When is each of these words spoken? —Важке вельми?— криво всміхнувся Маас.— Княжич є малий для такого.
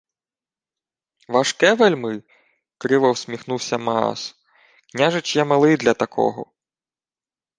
—Важке 1.33 1.73
вельми?— 1.75 2.23
криво 2.77 3.11
всміхнувся 3.11 3.77
Маас.— 3.77 4.35
Княжич 4.93 5.35
є 5.35 5.43
малий 5.45 5.77
для 5.77 5.93
такого. 5.93 6.51